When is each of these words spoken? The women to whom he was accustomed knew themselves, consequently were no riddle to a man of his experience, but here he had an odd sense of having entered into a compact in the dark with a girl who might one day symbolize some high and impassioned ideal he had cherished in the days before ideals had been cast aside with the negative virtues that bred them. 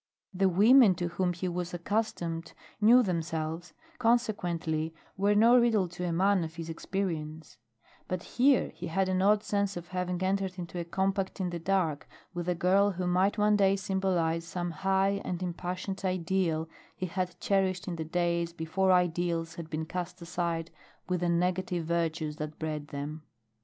The 0.33 0.49
women 0.49 0.95
to 0.95 1.09
whom 1.09 1.33
he 1.33 1.47
was 1.47 1.75
accustomed 1.75 2.53
knew 2.81 3.03
themselves, 3.03 3.75
consequently 3.99 4.95
were 5.15 5.35
no 5.35 5.55
riddle 5.59 5.87
to 5.89 6.03
a 6.05 6.11
man 6.11 6.43
of 6.43 6.55
his 6.55 6.71
experience, 6.71 7.59
but 8.07 8.23
here 8.23 8.69
he 8.73 8.87
had 8.87 9.07
an 9.09 9.21
odd 9.21 9.43
sense 9.43 9.77
of 9.77 9.89
having 9.89 10.19
entered 10.23 10.57
into 10.57 10.79
a 10.79 10.83
compact 10.85 11.39
in 11.39 11.51
the 11.51 11.59
dark 11.59 12.07
with 12.33 12.49
a 12.49 12.55
girl 12.55 12.89
who 12.93 13.05
might 13.05 13.37
one 13.37 13.55
day 13.57 13.75
symbolize 13.75 14.43
some 14.43 14.71
high 14.71 15.21
and 15.23 15.43
impassioned 15.43 16.01
ideal 16.03 16.67
he 16.95 17.05
had 17.05 17.39
cherished 17.39 17.87
in 17.87 17.95
the 17.95 18.03
days 18.03 18.53
before 18.53 18.91
ideals 18.91 19.53
had 19.53 19.69
been 19.69 19.85
cast 19.85 20.19
aside 20.19 20.71
with 21.07 21.19
the 21.19 21.29
negative 21.29 21.85
virtues 21.85 22.37
that 22.37 22.57
bred 22.57 22.87
them. 22.87 23.21